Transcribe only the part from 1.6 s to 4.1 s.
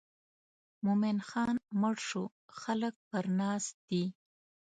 مړ شو خلک پر ناست دي.